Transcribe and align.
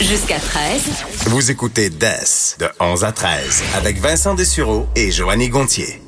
Jusqu'à 0.00 0.38
13. 0.38 0.82
Vous 1.28 1.50
écoutez 1.50 1.88
DES 1.88 2.56
de 2.58 2.68
11 2.80 3.04
à 3.04 3.12
13 3.12 3.62
avec 3.76 3.98
Vincent 3.98 4.34
Dessureau 4.34 4.86
et 4.94 5.10
Joanny 5.10 5.48
Gontier. 5.48 6.02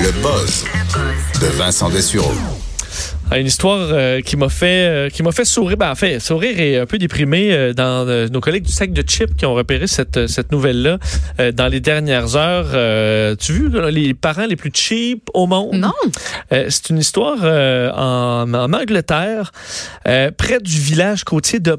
Le 0.00 0.10
buzz 0.22 0.64
de 1.40 1.46
Vincent 1.48 1.90
Dessureau. 1.90 2.32
Une 3.34 3.46
histoire 3.46 3.88
euh, 3.92 4.20
qui 4.20 4.36
m'a 4.36 4.50
fait 4.50 4.86
euh, 4.86 5.08
qui 5.08 5.22
m'a 5.22 5.32
fait 5.32 5.46
sourire, 5.46 5.78
ben, 5.78 5.90
en 5.90 5.94
fait 5.94 6.20
sourire 6.20 6.60
et 6.60 6.78
un 6.78 6.86
peu 6.86 6.98
déprimé 6.98 7.52
euh, 7.52 7.72
dans 7.72 8.06
euh, 8.06 8.28
nos 8.28 8.40
collègues 8.40 8.64
du 8.64 8.72
sac 8.72 8.92
de 8.92 9.02
chips 9.02 9.34
qui 9.36 9.46
ont 9.46 9.54
repéré 9.54 9.86
cette 9.86 10.18
euh, 10.18 10.26
cette 10.26 10.52
nouvelle 10.52 10.82
là 10.82 10.98
dans 11.52 11.68
les 11.68 11.80
dernières 11.80 12.36
heures. 12.36 12.70
Euh, 12.74 13.34
tu 13.36 13.52
as 13.52 13.54
vu 13.54 13.68
là, 13.70 13.90
les 13.90 14.12
parents 14.12 14.46
les 14.46 14.56
plus 14.56 14.70
cheap 14.74 15.30
au 15.32 15.46
monde? 15.46 15.74
Non. 15.74 15.92
Euh, 16.52 16.66
c'est 16.68 16.90
une 16.90 16.98
histoire 16.98 17.38
euh, 17.42 17.90
en, 17.92 18.52
en 18.52 18.72
Angleterre, 18.72 19.52
euh, 20.06 20.30
près 20.36 20.60
du 20.60 20.78
village 20.78 21.24
côtier 21.24 21.58
de 21.58 21.74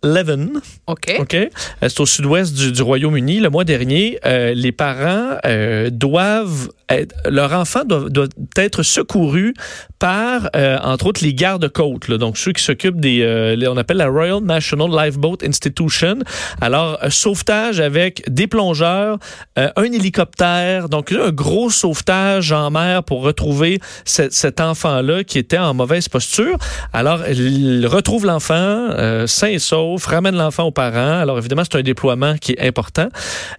Porthleven. 0.00 0.60
OK. 0.86 1.16
OK. 1.18 1.34
Euh, 1.34 1.48
C'est 1.82 2.00
au 2.00 2.06
sud-ouest 2.06 2.54
du, 2.54 2.72
du 2.72 2.82
Royaume-Uni. 2.82 3.40
Le 3.40 3.50
mois 3.50 3.64
dernier, 3.64 4.18
euh, 4.24 4.54
les 4.54 4.72
parents 4.72 5.36
euh, 5.44 5.90
doivent 5.90 6.68
être, 6.88 7.14
leur 7.28 7.52
enfant 7.52 7.84
doit, 7.84 8.08
doit 8.08 8.28
être 8.56 8.82
secouru 8.82 9.54
par, 9.98 10.48
euh, 10.56 10.78
entre 10.82 11.06
autres, 11.06 11.22
les 11.24 11.34
gardes-côtes. 11.34 12.10
Donc, 12.12 12.38
ceux 12.38 12.52
qui 12.52 12.62
s'occupent 12.62 13.00
des, 13.00 13.18
les- 13.56 13.68
on 13.68 13.76
appelle 13.76 13.98
la 13.98 14.08
Royal 14.08 14.40
National 14.40 14.88
Lifeboat 14.90 15.38
Institution. 15.44 16.18
Alors, 16.60 16.98
sauvetage 17.10 17.80
avec 17.80 18.22
des 18.28 18.46
plongeurs, 18.46 19.18
un 19.56 19.82
hélicoptère. 19.84 20.88
Donc, 20.88 21.12
un 21.12 21.30
gros 21.30 21.68
sauvetage 21.70 22.52
en 22.52 22.70
mer 22.70 23.02
pour 23.04 23.22
retrouver 23.22 23.80
ce- 24.04 24.30
cet 24.30 24.60
enfant-là 24.60 25.24
qui 25.24 25.38
était 25.38 25.58
en 25.58 25.74
mauvaise 25.74 26.08
posture. 26.08 26.56
Alors, 26.92 27.20
il 27.28 27.86
retrouve 27.86 28.24
l'enfant 28.24 28.88
sain 29.26 29.48
et 29.48 29.58
sauf, 29.58 29.87
ramène 29.96 30.36
l'enfant 30.36 30.64
aux 30.64 30.70
parents. 30.72 31.20
Alors, 31.20 31.38
évidemment, 31.38 31.62
c'est 31.64 31.78
un 31.78 31.82
déploiement 31.82 32.36
qui 32.38 32.52
est 32.52 32.66
important. 32.66 33.08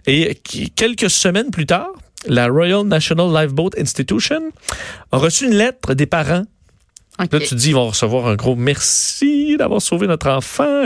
Et 0.06 0.40
qui- 0.44 0.70
quelques 0.70 1.10
semaines 1.10 1.50
plus 1.50 1.66
tard, 1.66 1.88
la 2.26 2.48
Royal 2.48 2.82
National 2.84 3.32
Lifeboat 3.32 3.70
Institution 3.78 4.40
a 5.12 5.16
reçu 5.18 5.46
une 5.46 5.54
lettre 5.54 5.94
des 5.94 6.06
parents. 6.06 6.44
Là, 7.18 7.26
tu 7.40 7.54
dis, 7.54 7.68
ils 7.68 7.74
vont 7.74 7.88
recevoir 7.88 8.28
un 8.28 8.34
gros 8.34 8.56
merci 8.56 9.56
d'avoir 9.58 9.82
sauvé 9.82 10.06
notre 10.06 10.28
enfant. 10.30 10.84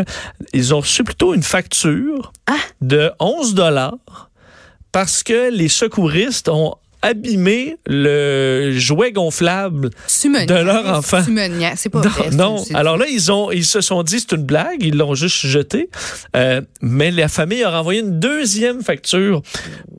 Ils 0.52 0.74
ont 0.74 0.80
reçu 0.80 1.04
plutôt 1.04 1.32
une 1.34 1.44
facture 1.44 2.32
Ah. 2.48 2.54
de 2.80 3.12
11 3.20 3.54
dollars 3.54 4.30
parce 4.90 5.22
que 5.22 5.50
les 5.52 5.68
secouristes 5.68 6.48
ont 6.48 6.74
abîmé 7.04 7.76
le 7.86 8.72
jouet 8.72 9.12
gonflable 9.12 9.90
de 9.90 10.54
leur 10.54 10.86
enfant. 10.86 11.22
C'est 11.76 11.90
pas 11.90 12.00
vrai. 12.00 12.30
non. 12.30 12.62
alors 12.72 12.96
là, 12.96 13.04
ils 13.06 13.30
ont, 13.30 13.50
ils 13.52 13.64
se 13.64 13.82
sont 13.82 14.02
dit 14.02 14.20
c'est 14.20 14.32
une 14.32 14.44
blague, 14.44 14.78
ils 14.80 14.96
l'ont 14.96 15.14
juste 15.14 15.46
jeté. 15.46 15.90
Euh, 16.34 16.62
mais 16.80 17.10
la 17.10 17.28
famille 17.28 17.62
a 17.62 17.70
renvoyé 17.70 18.00
une 18.00 18.18
deuxième 18.18 18.82
facture 18.82 19.42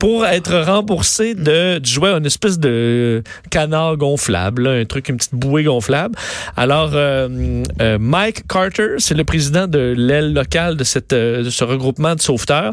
pour 0.00 0.26
être 0.26 0.58
remboursée 0.58 1.34
de 1.34 1.78
du 1.78 1.90
jouet, 1.90 2.10
une 2.10 2.26
espèce 2.26 2.58
de 2.58 3.22
canard 3.50 3.96
gonflable, 3.96 4.64
là, 4.64 4.70
un 4.72 4.84
truc, 4.84 5.08
une 5.08 5.16
petite 5.16 5.34
bouée 5.34 5.62
gonflable. 5.62 6.16
Alors 6.56 6.90
euh, 6.94 7.62
euh, 7.80 7.98
Mike 8.00 8.48
Carter, 8.48 8.96
c'est 8.98 9.14
le 9.14 9.24
président 9.24 9.68
de 9.68 9.94
l'aile 9.96 10.32
locale 10.34 10.76
de 10.76 10.84
cette 10.84 11.14
de 11.14 11.50
ce 11.50 11.62
regroupement 11.62 12.16
de 12.16 12.20
sauveteurs, 12.20 12.72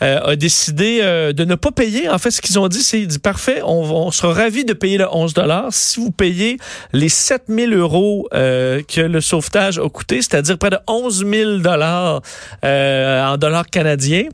a 0.00 0.36
décidé 0.36 1.00
de 1.00 1.44
ne 1.44 1.54
pas 1.54 1.70
payer. 1.70 2.10
En 2.10 2.18
fait, 2.18 2.30
ce 2.30 2.42
qu'ils 2.42 2.58
ont 2.58 2.68
dit, 2.68 2.82
c'est 2.82 3.00
il 3.00 3.06
dit 3.06 3.18
parfait, 3.18 3.62
on, 3.70 4.06
on 4.06 4.10
sera 4.10 4.32
ravi 4.32 4.64
de 4.64 4.72
payer 4.72 4.98
le 4.98 5.06
11 5.10 5.32
dollars 5.34 5.68
si 5.70 6.00
vous 6.00 6.10
payez 6.10 6.58
les 6.92 7.08
7000 7.08 7.72
euros 7.74 8.28
euh, 8.34 8.82
que 8.82 9.00
le 9.00 9.20
sauvetage 9.20 9.78
a 9.78 9.88
coûté, 9.88 10.16
c'est-à-dire 10.16 10.58
près 10.58 10.70
de 10.70 10.78
11 10.86 11.24
000 11.26 11.58
dollars 11.58 12.22
euh, 12.64 13.26
en 13.26 13.36
dollars 13.36 13.66
canadiens. 13.66 14.24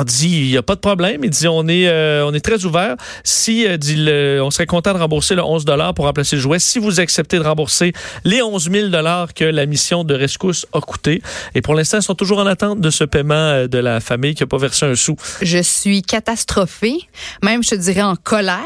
On 0.00 0.04
dit, 0.04 0.42
il 0.42 0.50
n'y 0.50 0.56
a 0.56 0.62
pas 0.62 0.76
de 0.76 0.80
problème. 0.80 1.22
Il 1.24 1.30
dit, 1.30 1.48
on 1.48 1.66
est, 1.66 1.88
euh, 1.88 2.24
on 2.24 2.32
est 2.32 2.40
très 2.40 2.64
ouvert. 2.64 2.94
Si, 3.24 3.66
euh, 3.66 4.40
on 4.44 4.50
serait 4.52 4.66
content 4.66 4.94
de 4.94 4.98
rembourser 4.98 5.34
le 5.34 5.42
11 5.42 5.64
pour 5.96 6.04
remplacer 6.04 6.36
le 6.36 6.42
jouet, 6.42 6.60
si 6.60 6.78
vous 6.78 7.00
acceptez 7.00 7.36
de 7.36 7.42
rembourser 7.42 7.92
les 8.24 8.40
11 8.40 8.70
000 8.70 8.90
que 9.34 9.44
la 9.44 9.66
mission 9.66 10.04
de 10.04 10.14
rescousse 10.14 10.66
a 10.72 10.80
coûté. 10.80 11.20
Et 11.56 11.62
pour 11.62 11.74
l'instant, 11.74 11.98
ils 11.98 12.02
sont 12.02 12.14
toujours 12.14 12.38
en 12.38 12.46
attente 12.46 12.80
de 12.80 12.90
ce 12.90 13.02
paiement 13.02 13.34
euh, 13.34 13.66
de 13.66 13.78
la 13.78 13.98
famille 13.98 14.36
qui 14.36 14.44
n'a 14.44 14.46
pas 14.46 14.58
versé 14.58 14.86
un 14.86 14.94
sou. 14.94 15.16
Je 15.42 15.60
suis 15.62 16.02
catastrophée, 16.02 17.00
même 17.42 17.64
je 17.64 17.70
te 17.70 17.74
dirais 17.74 18.02
en 18.02 18.14
colère. 18.14 18.56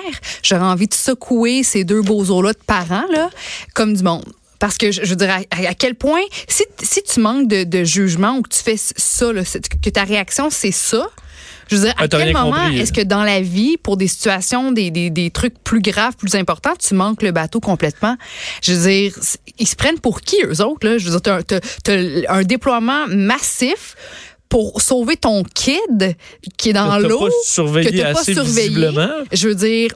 J'aurais 0.43 0.62
envie 0.64 0.87
de 0.87 0.94
secouer 0.94 1.62
ces 1.62 1.84
deux 1.84 2.03
beaux 2.03 2.31
os-là 2.31 2.53
de 2.53 2.59
parents, 2.66 3.06
là, 3.10 3.31
comme 3.75 3.94
du 3.94 4.03
monde. 4.03 4.25
Parce 4.59 4.76
que 4.76 4.93
je, 4.93 5.14
dirais 5.14 5.49
à, 5.50 5.75
quel 5.75 5.94
point, 5.97 6.20
si, 6.47 6.62
si 6.81 7.03
tu 7.03 7.20
manques 7.20 7.49
de, 7.49 7.64
de 7.64 7.82
jugement 7.82 8.37
ou 8.37 8.43
que 8.43 8.50
tu 8.50 8.62
fais 8.62 8.76
ça, 8.76 9.32
là, 9.32 9.43
que 9.82 9.91
ta 9.91 10.04
réaction 10.04 10.50
c'est 10.50 10.70
ça, 10.70 11.09
je 11.69 11.77
veux 11.77 11.83
dire, 11.84 11.95
à 11.99 12.09
quel 12.09 12.33
moment 12.45 12.56
est-ce 12.83 12.93
que 12.93 13.00
dans 13.03 13.23
la 13.25 13.41
vie, 13.41 13.77
pour 13.77 13.97
des 13.97 14.09
situations, 14.09 14.73
des, 14.73 14.91
des, 14.91 15.11
des 15.11 15.31
trucs 15.31 15.59
plus 15.62 15.81
graves, 15.81 16.17
plus 16.17 16.34
importants, 16.34 16.75
tu 16.78 16.95
manques 16.95 17.23
le 17.23 17.31
bateau 17.33 17.61
complètement? 17.61 18.17
Je 18.62 18.73
veux 18.75 18.89
dire, 18.89 19.12
ils 19.59 19.67
se 19.69 19.77
prennent 19.77 20.00
pour 20.00 20.21
qui, 20.21 20.37
eux 20.45 20.61
autres? 20.65 20.87
Là? 20.87 20.99
Je 20.99 21.05
veux 21.05 21.11
dire, 21.11 21.23
t'as, 21.23 21.43
t'as- 21.43 21.61
t'as 21.84 21.99
un 22.28 22.43
déploiement 22.43 23.06
massif 23.09 23.97
pour 24.52 24.82
sauver 24.82 25.16
ton 25.16 25.44
kid 25.44 26.14
qui 26.58 26.68
est 26.68 26.72
dans 26.74 26.98
l'eau. 26.98 27.20
pas 27.20 27.30
surveillé 27.46 27.90
que 27.90 27.96
t'as 27.96 28.12
pas 28.12 28.22
surveillé. 28.22 28.68
visiblement. 28.68 29.08
Je 29.32 29.48
veux 29.48 29.54
dire, 29.54 29.88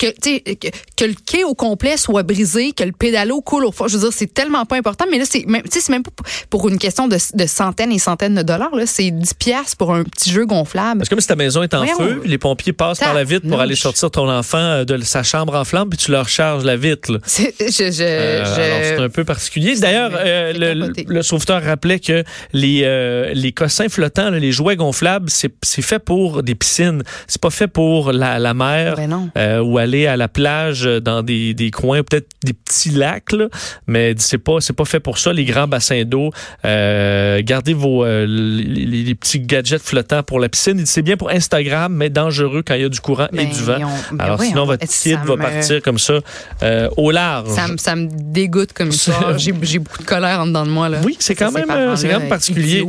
que, 0.00 0.06
tu 0.08 0.14
sais, 0.44 0.56
que, 0.56 0.66
que 0.96 1.04
le 1.04 1.14
quai 1.24 1.44
au 1.44 1.54
complet 1.54 1.96
soit 1.96 2.24
brisé, 2.24 2.72
que 2.72 2.82
le 2.82 2.90
pédalo 2.90 3.40
coule 3.40 3.64
au 3.66 3.70
fond. 3.70 3.86
Je 3.86 3.96
veux 3.96 4.00
dire, 4.02 4.12
c'est 4.12 4.34
tellement 4.34 4.64
pas 4.66 4.74
important, 4.76 5.04
mais 5.08 5.18
là, 5.18 5.24
c'est 5.30 5.46
même, 5.46 5.62
tu 5.62 5.80
c'est 5.80 5.90
même 5.92 6.02
pas 6.02 6.10
pour 6.50 6.68
une 6.68 6.78
question 6.78 7.06
de, 7.06 7.18
de 7.34 7.46
centaines 7.46 7.92
et 7.92 8.00
centaines 8.00 8.34
de 8.34 8.42
dollars, 8.42 8.74
là. 8.74 8.84
C'est 8.84 9.12
10 9.12 9.34
piastres 9.34 9.76
pour 9.76 9.94
un 9.94 10.02
petit 10.02 10.30
jeu 10.30 10.44
gonflable. 10.44 10.98
Parce 10.98 11.08
que 11.08 11.14
comme 11.14 11.20
si 11.20 11.28
ta 11.28 11.36
maison 11.36 11.62
est 11.62 11.72
en 11.74 11.86
feu, 11.86 12.20
les 12.24 12.38
pompiers 12.38 12.72
passent 12.72 12.98
par 12.98 13.14
la 13.14 13.22
vitre 13.22 13.48
pour 13.48 13.60
aller 13.60 13.76
sortir 13.76 14.10
ton 14.10 14.28
enfant 14.28 14.58
euh, 14.58 14.84
de 14.84 15.00
sa 15.04 15.22
chambre 15.22 15.54
en 15.54 15.64
flamme, 15.64 15.88
puis 15.88 15.98
tu 15.98 16.10
leur 16.10 16.28
charges 16.28 16.64
la 16.64 16.76
vitre. 16.76 17.20
C'est, 17.26 17.54
Euh, 17.60 18.44
je- 18.44 18.96
c'est 18.96 18.98
un 18.98 19.08
peu 19.08 19.22
particulier. 19.24 19.76
D'ailleurs, 19.76 20.10
euh, 20.16 20.90
le, 21.06 21.22
sauveteur 21.22 21.62
rappelait 21.62 22.00
que 22.00 22.24
les, 22.52 22.82
euh, 22.84 23.32
les 23.34 23.52
cossins 23.52 23.88
flottants, 24.00 24.30
là, 24.30 24.38
les 24.38 24.50
jouets 24.52 24.76
gonflables, 24.76 25.28
c'est 25.28 25.82
fait 25.82 25.98
pour 25.98 26.42
des 26.42 26.54
piscines. 26.54 27.02
C'est 27.26 27.40
pas 27.40 27.50
fait 27.50 27.66
pour 27.68 28.12
la, 28.12 28.38
la 28.38 28.54
mer 28.54 28.94
Ben 28.96 29.30
euh, 29.36 29.60
ou 29.60 29.76
aller 29.76 30.06
à 30.06 30.16
la 30.16 30.26
plage 30.28 30.86
euh, 30.86 31.00
dans 31.00 31.22
des, 31.22 31.52
des 31.52 31.70
coins, 31.70 32.02
peut-être 32.02 32.28
des 32.42 32.54
petits 32.54 32.88
lacs, 32.90 33.32
là, 33.32 33.48
mais 33.86 34.14
c'est 34.16 34.38
pas 34.38 34.56
c'est 34.60 34.72
pas 34.72 34.86
fait 34.86 35.00
pour 35.00 35.18
ça. 35.18 35.34
Les 35.34 35.44
grands 35.44 35.68
bassins 35.68 36.04
d'eau, 36.04 36.30
euh, 36.64 37.42
gardez 37.44 37.74
vos 37.74 38.04
euh, 38.06 38.24
les, 38.26 39.14
petits 39.14 39.40
gadgets 39.40 39.82
flottants 39.82 40.22
pour 40.22 40.40
la 40.40 40.48
piscine. 40.48 40.86
C'est 40.86 41.02
bien 41.02 41.18
pour 41.18 41.28
Instagram, 41.30 41.92
mais 41.92 42.08
dangereux 42.08 42.62
quand 42.66 42.74
il 42.74 42.80
y 42.82 42.84
a 42.84 42.88
du 42.88 43.00
courant 43.00 43.28
et 43.34 43.36
Ben, 43.36 43.48
du 43.50 43.62
vent. 43.62 43.76
on- 43.82 44.14
ben 44.16 44.24
Alors 44.24 44.42
sinon 44.42 44.64
votre 44.64 44.86
kid 44.86 45.18
va 45.26 45.36
me- 45.36 45.42
partir 45.42 45.82
comme 45.82 45.98
ça 45.98 46.20
au 46.96 47.10
large. 47.10 47.48
Ça, 47.50 47.68
me- 47.68 47.76
ça 47.76 47.96
me 47.96 48.08
dégoûte 48.10 48.72
comme 48.72 48.92
ça. 49.06 49.36
J'ai, 49.36 49.52
beaucoup 49.52 49.98
de 49.98 50.04
colère 50.06 50.40
en 50.40 50.46
dedans 50.46 50.64
de 50.64 50.70
moi. 50.70 50.88
Là. 50.88 51.00
Oui, 51.04 51.16
c'est 51.20 51.34
quand 51.34 51.52
même, 51.52 51.66
c'est 51.96 52.08
quand 52.08 52.20
même 52.20 52.28
particulier. 52.30 52.86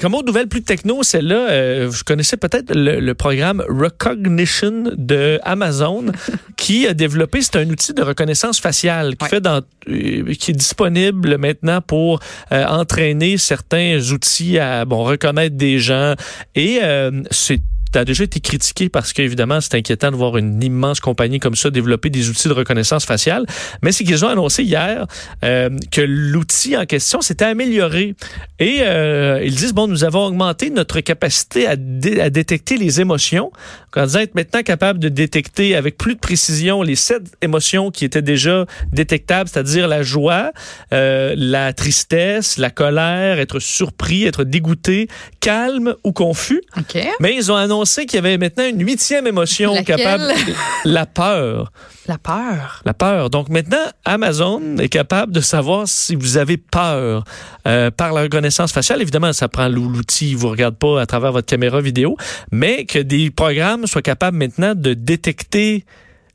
comme 0.00 0.14
autre 0.14 0.26
nouvelle 0.28 0.46
plus 0.48 0.62
techno, 0.62 1.02
celle-là, 1.02 1.48
euh, 1.50 1.86
vous 1.90 1.98
connaissez 2.04 2.36
peut-être 2.36 2.74
le, 2.74 3.00
le 3.00 3.14
programme 3.14 3.62
Recognition 3.68 4.84
de 4.96 5.40
Amazon 5.42 6.06
qui 6.56 6.86
a 6.86 6.94
développé, 6.94 7.42
c'est 7.42 7.56
un 7.56 7.68
outil 7.68 7.94
de 7.94 8.02
reconnaissance 8.02 8.60
faciale 8.60 9.16
qui 9.16 9.24
Ouais. 9.24 9.30
fait 9.30 9.40
dans, 9.40 9.62
euh, 9.88 10.34
qui 10.34 10.50
est 10.52 10.54
disponible 10.54 11.38
maintenant 11.38 11.80
pour 11.80 12.20
euh, 12.52 12.64
entraîner 12.66 13.36
certains 13.38 13.98
outils 14.12 14.58
à 14.58 14.84
bon 14.84 15.02
reconnaître 15.02 15.56
des 15.56 15.78
gens 15.78 16.14
et 16.54 16.78
euh, 16.82 17.10
c'est 17.30 17.60
ça 17.92 18.00
a 18.00 18.04
déjà 18.04 18.24
été 18.24 18.40
critiqué 18.40 18.88
parce 18.88 19.12
qu'évidemment, 19.12 19.60
c'est 19.60 19.74
inquiétant 19.74 20.10
de 20.10 20.16
voir 20.16 20.36
une 20.36 20.62
immense 20.62 21.00
compagnie 21.00 21.38
comme 21.40 21.54
ça 21.56 21.70
développer 21.70 22.10
des 22.10 22.28
outils 22.28 22.48
de 22.48 22.52
reconnaissance 22.52 23.04
faciale. 23.04 23.46
Mais 23.82 23.92
c'est 23.92 24.04
qu'ils 24.04 24.24
ont 24.24 24.28
annoncé 24.28 24.62
hier 24.62 25.06
euh, 25.44 25.70
que 25.90 26.00
l'outil 26.00 26.76
en 26.76 26.84
question 26.86 27.20
s'était 27.20 27.46
amélioré. 27.46 28.14
Et 28.58 28.78
euh, 28.82 29.40
ils 29.44 29.54
disent, 29.54 29.72
bon, 29.72 29.86
nous 29.86 30.04
avons 30.04 30.26
augmenté 30.26 30.70
notre 30.70 31.00
capacité 31.00 31.66
à, 31.66 31.76
dé- 31.76 32.20
à 32.20 32.30
détecter 32.30 32.76
les 32.76 33.00
émotions. 33.00 33.50
En 33.96 34.04
disant 34.04 34.20
être 34.20 34.36
maintenant 34.36 34.62
capable 34.62 35.00
de 35.00 35.08
détecter 35.08 35.74
avec 35.74 35.96
plus 35.98 36.14
de 36.14 36.20
précision 36.20 36.82
les 36.82 36.94
sept 36.94 37.22
émotions 37.42 37.90
qui 37.90 38.04
étaient 38.04 38.22
déjà 38.22 38.64
détectables, 38.92 39.48
c'est-à-dire 39.52 39.88
la 39.88 40.04
joie, 40.04 40.52
euh, 40.92 41.34
la 41.36 41.72
tristesse, 41.72 42.58
la 42.58 42.70
colère, 42.70 43.40
être 43.40 43.58
surpris, 43.58 44.24
être 44.24 44.44
dégoûté, 44.44 45.08
calme 45.40 45.94
ou 46.04 46.12
confus. 46.12 46.60
OK. 46.76 46.96
Mais 47.18 47.34
ils 47.34 47.50
ont 47.50 47.56
annoncé 47.56 47.77
qu'il 48.06 48.14
y 48.14 48.18
avait 48.18 48.38
maintenant 48.38 48.66
une 48.66 48.84
huitième 48.84 49.26
émotion 49.26 49.74
Laquelle? 49.74 49.96
capable, 49.96 50.32
la 50.84 51.06
peur. 51.06 51.72
La 52.06 52.16
peur? 52.18 52.82
La 52.84 52.94
peur. 52.94 53.28
Donc 53.30 53.48
maintenant, 53.50 53.84
Amazon 54.04 54.78
est 54.78 54.88
capable 54.88 55.32
de 55.32 55.40
savoir 55.40 55.86
si 55.86 56.14
vous 56.14 56.36
avez 56.38 56.56
peur 56.56 57.24
euh, 57.66 57.90
par 57.90 58.12
la 58.12 58.22
reconnaissance 58.22 58.72
faciale. 58.72 59.02
Évidemment, 59.02 59.32
ça 59.32 59.48
prend 59.48 59.68
l'ou- 59.68 59.88
l'outil, 59.90 60.30
il 60.30 60.36
vous 60.36 60.48
regarde 60.48 60.76
pas 60.76 61.00
à 61.00 61.06
travers 61.06 61.32
votre 61.32 61.46
caméra 61.46 61.80
vidéo, 61.80 62.16
mais 62.50 62.84
que 62.86 62.98
des 62.98 63.30
programmes 63.30 63.86
soient 63.86 64.02
capables 64.02 64.36
maintenant 64.38 64.74
de 64.74 64.94
détecter 64.94 65.84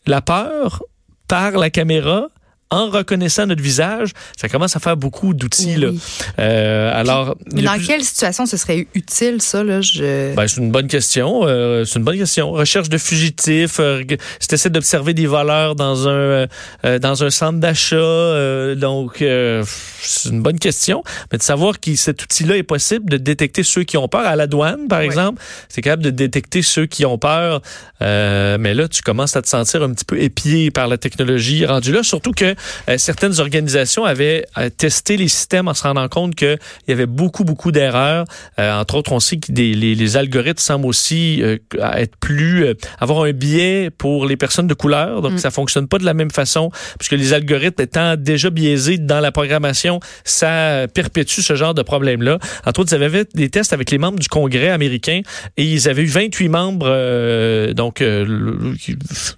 la 0.05 0.21
peur 0.21 0.83
par 1.27 1.51
la 1.53 1.69
caméra 1.69 2.27
en 2.73 2.89
reconnaissant 2.89 3.45
notre 3.45 3.61
visage, 3.61 4.11
ça 4.39 4.49
commence 4.49 4.75
à 4.75 4.79
faire 4.79 4.97
beaucoup 4.97 5.33
d'outils. 5.33 5.75
là. 5.75 5.89
Oui. 5.89 5.99
Euh, 6.39 6.91
alors, 6.93 7.35
Mais 7.53 7.61
dans 7.61 7.73
plus- 7.73 7.87
quelle 7.87 8.03
situation 8.03 8.45
ce 8.45 8.57
serait 8.57 8.87
utile, 8.95 9.41
ça? 9.41 9.63
Là, 9.63 9.81
je... 9.81 10.33
Ben, 10.35 10.47
c'est 10.47 10.57
une 10.59 10.71
bonne 10.71 10.87
question. 10.87 11.41
Euh, 11.43 11.85
c'est 11.85 11.99
une 11.99 12.05
bonne 12.05 12.17
question. 12.17 12.51
Recherche 12.51 12.89
de 12.89 12.97
fugitifs. 12.97 13.79
Euh, 13.79 14.03
essaies 14.51 14.69
d'observer 14.69 15.13
des 15.13 15.25
voleurs 15.25 15.75
dans 15.75 16.07
un 16.07 16.11
euh, 16.11 16.47
euh, 16.85 16.99
dans 16.99 17.23
un 17.23 17.29
centre 17.31 17.59
d'achat, 17.59 17.95
euh, 17.95 18.75
donc 18.75 19.21
euh, 19.21 19.63
c'est 20.01 20.29
une 20.29 20.41
bonne 20.41 20.59
question. 20.59 21.03
Mais 21.31 21.37
de 21.39 21.43
savoir 21.43 21.79
que 21.79 21.95
cet 21.95 22.23
outil-là 22.23 22.57
est 22.57 22.63
possible 22.63 23.09
de 23.09 23.17
détecter 23.17 23.63
ceux 23.63 23.83
qui 23.83 23.97
ont 23.97 24.07
peur 24.07 24.25
à 24.25 24.35
la 24.35 24.45
douane, 24.47 24.87
par 24.87 25.01
exemple, 25.01 25.41
c'est 25.69 25.81
capable 25.81 26.03
de 26.03 26.09
détecter 26.11 26.61
ceux 26.61 26.85
qui 26.85 27.05
ont 27.05 27.17
peur. 27.17 27.61
Euh, 28.01 28.57
mais 28.59 28.73
là, 28.73 28.87
tu 28.87 29.01
commences 29.01 29.35
à 29.35 29.41
te 29.41 29.47
sentir 29.49 29.81
un 29.81 29.91
petit 29.93 30.05
peu 30.05 30.19
épié 30.21 30.69
par 30.71 30.87
la 30.87 30.97
technologie 30.97 31.65
rendue 31.65 31.91
là. 31.91 32.03
Surtout 32.03 32.31
que 32.31 32.53
euh, 32.89 32.97
certaines 32.97 33.39
organisations 33.39 34.05
avaient 34.05 34.45
euh, 34.57 34.69
testé 34.69 35.17
les 35.17 35.27
systèmes 35.27 35.67
en 35.67 35.73
se 35.73 35.83
rendant 35.83 36.07
compte 36.07 36.35
qu'il 36.35 36.57
y 36.87 36.91
avait 36.91 37.05
beaucoup 37.05 37.43
beaucoup 37.43 37.71
d'erreurs. 37.71 38.25
Euh, 38.59 38.73
entre 38.73 38.95
autres, 38.95 39.11
on 39.11 39.19
sait 39.19 39.37
que 39.37 39.51
des- 39.51 39.73
les, 39.73 39.95
les 39.95 40.17
algorithmes 40.17 40.59
semblent 40.59 40.85
aussi 40.85 41.41
euh, 41.41 41.57
être 41.95 42.15
plus 42.17 42.65
euh, 42.65 42.73
avoir 42.99 43.23
un 43.23 43.31
biais 43.31 43.89
pour 43.97 44.25
les 44.25 44.37
personnes 44.37 44.67
de 44.67 44.73
couleur, 44.73 45.21
donc 45.21 45.33
Mm. 45.33 45.37
ça 45.39 45.51
fonctionne 45.51 45.87
pas 45.87 45.97
de 45.97 46.05
la 46.05 46.13
même 46.13 46.31
façon, 46.31 46.69
puisque 46.99 47.13
les 47.13 47.33
algorithmes 47.33 47.81
étant 47.81 48.15
déjà 48.17 48.49
biaisés 48.49 48.97
dans 48.97 49.19
la 49.19 49.31
programmation, 49.31 49.99
ça 50.23 50.87
perpétue 50.93 51.41
ce 51.41 51.55
genre 51.55 51.73
de 51.73 51.81
problème-là. 51.81 52.39
Entre 52.65 52.79
autres, 52.81 52.91
ils 52.91 52.95
avaient 52.95 53.09
fait 53.19 53.29
des 53.35 53.49
tests 53.49 53.73
avec 53.73 53.89
les 53.91 53.97
membres 53.97 54.19
du 54.19 54.27
Congrès 54.27 54.69
américain 54.69 55.21
et 55.57 55.63
ils 55.63 55.87
avaient 55.89 56.03
eu 56.03 56.07
28 56.07 56.49
membres 56.49 56.87
euh, 56.89 57.73
donc 57.73 58.01
euh, 58.01 58.73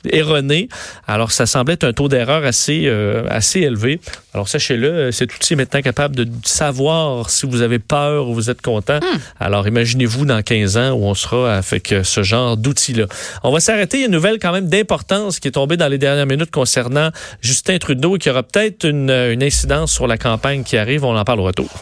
erronés. 0.09 0.69
Alors 1.07 1.31
ça 1.31 1.45
semblait 1.45 1.75
être 1.75 1.83
un 1.83 1.93
taux 1.93 2.07
d'erreur 2.07 2.43
assez 2.45 2.83
euh, 2.85 3.04
assez 3.29 3.61
élevé. 3.61 3.99
Alors 4.33 4.49
sachez-le, 4.49 4.89
euh, 4.89 5.11
cet 5.11 5.33
outil 5.33 5.53
est 5.53 5.55
maintenant 5.55 5.81
capable 5.81 6.15
de 6.15 6.27
savoir 6.43 7.29
si 7.29 7.45
vous 7.45 7.61
avez 7.61 7.79
peur 7.79 8.27
ou 8.27 8.33
vous 8.33 8.49
êtes 8.49 8.61
content. 8.61 8.99
Alors 9.39 9.65
imaginez-vous 9.67 10.25
dans 10.25 10.41
15 10.41 10.77
ans 10.77 10.91
où 10.91 11.05
on 11.05 11.13
sera 11.13 11.55
avec 11.55 11.93
euh, 11.93 12.03
ce 12.03 12.21
genre 12.21 12.57
d'outil-là. 12.57 13.05
On 13.43 13.51
va 13.51 13.61
s'arrêter. 13.61 13.97
Il 13.97 13.99
y 14.01 14.03
a 14.03 14.07
une 14.07 14.11
nouvelle 14.11 14.39
quand 14.39 14.51
même 14.51 14.67
d'importance 14.67 15.39
qui 15.39 15.47
est 15.47 15.51
tombée 15.51 15.77
dans 15.77 15.87
les 15.87 15.97
dernières 15.97 16.25
minutes 16.25 16.51
concernant 16.51 17.11
Justin 17.41 17.77
Trudeau 17.77 18.17
et 18.17 18.19
qui 18.19 18.29
aura 18.29 18.43
peut-être 18.43 18.85
une, 18.85 19.09
une 19.09 19.41
incidence 19.41 19.93
sur 19.93 20.05
la 20.05 20.17
campagne 20.17 20.63
qui 20.63 20.77
arrive. 20.77 21.05
On 21.05 21.17
en 21.17 21.23
parle 21.23 21.39
au 21.39 21.43
retour. 21.43 21.69